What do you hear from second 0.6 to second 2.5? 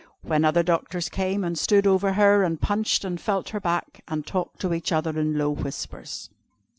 doctors came and stood over her,